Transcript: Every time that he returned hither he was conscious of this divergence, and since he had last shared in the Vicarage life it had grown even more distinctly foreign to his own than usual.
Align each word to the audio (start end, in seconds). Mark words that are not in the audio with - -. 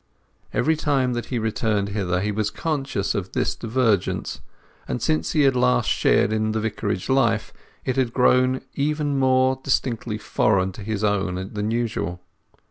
Every 0.51 0.75
time 0.75 1.13
that 1.13 1.27
he 1.27 1.37
returned 1.37 1.89
hither 1.89 2.21
he 2.21 2.31
was 2.31 2.49
conscious 2.49 3.13
of 3.13 3.33
this 3.33 3.53
divergence, 3.53 4.41
and 4.87 4.99
since 4.99 5.33
he 5.33 5.43
had 5.43 5.55
last 5.55 5.91
shared 5.91 6.33
in 6.33 6.53
the 6.53 6.59
Vicarage 6.59 7.07
life 7.07 7.53
it 7.85 7.97
had 7.97 8.11
grown 8.11 8.61
even 8.73 9.19
more 9.19 9.59
distinctly 9.63 10.17
foreign 10.17 10.71
to 10.71 10.81
his 10.81 11.03
own 11.03 11.53
than 11.53 11.69
usual. 11.69 12.19